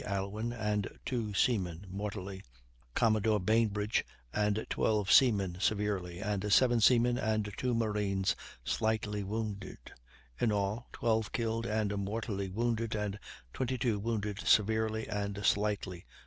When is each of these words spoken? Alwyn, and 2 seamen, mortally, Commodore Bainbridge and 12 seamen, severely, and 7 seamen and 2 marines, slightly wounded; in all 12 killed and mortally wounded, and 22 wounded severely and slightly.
Alwyn, 0.03 0.51
and 0.51 0.89
2 1.05 1.35
seamen, 1.35 1.85
mortally, 1.87 2.41
Commodore 2.95 3.39
Bainbridge 3.39 4.03
and 4.33 4.65
12 4.67 5.11
seamen, 5.11 5.59
severely, 5.59 6.17
and 6.17 6.51
7 6.51 6.81
seamen 6.81 7.19
and 7.19 7.53
2 7.55 7.75
marines, 7.75 8.35
slightly 8.65 9.21
wounded; 9.23 9.93
in 10.39 10.51
all 10.51 10.87
12 10.93 11.31
killed 11.31 11.67
and 11.67 11.95
mortally 11.99 12.49
wounded, 12.49 12.95
and 12.95 13.19
22 13.53 13.99
wounded 13.99 14.39
severely 14.39 15.07
and 15.07 15.45
slightly. 15.45 16.07